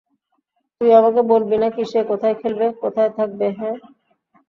তুই 0.81 0.99
আমাকে 0.99 1.21
বলবি 1.31 1.55
নাকি 1.59 1.81
সে 1.91 1.99
কোথায় 2.11 2.35
খেলবে, 2.41 2.65
কোথায় 2.83 3.11
থাকবে, 3.17 3.45
হ্যাঁ? 3.57 3.77